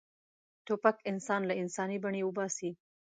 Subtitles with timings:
[0.65, 2.71] توپک انسان له انساني بڼې وباسي.